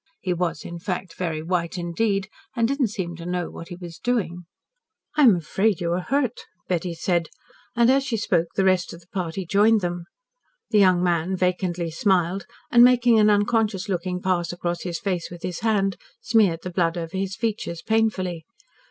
[0.19, 3.75] He was, in fact, very white indeed, and did not seem to know what he
[3.75, 4.45] was doing.
[5.15, 7.29] "I am afraid you are hurt," Betty said,
[7.75, 10.05] and as she spoke the rest of the party joined them.
[10.71, 15.43] The young man vacantly smiled, and making an unconscious looking pass across his face with
[15.43, 18.43] his hand, smeared the blood over his features painfully.